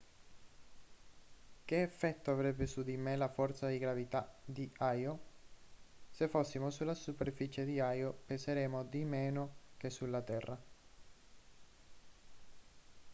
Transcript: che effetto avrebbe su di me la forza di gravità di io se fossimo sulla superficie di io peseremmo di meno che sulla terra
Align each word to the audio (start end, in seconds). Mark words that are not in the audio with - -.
che 1.63 1.81
effetto 1.83 2.31
avrebbe 2.31 2.65
su 2.65 2.81
di 2.81 2.97
me 2.97 3.15
la 3.15 3.27
forza 3.29 3.67
di 3.67 3.77
gravità 3.77 4.35
di 4.43 4.67
io 4.95 5.19
se 6.09 6.27
fossimo 6.27 6.71
sulla 6.71 6.95
superficie 6.95 7.65
di 7.65 7.73
io 7.73 8.17
peseremmo 8.25 8.83
di 8.83 9.05
meno 9.05 9.55
che 9.77 9.91
sulla 9.91 10.21
terra 10.23 10.59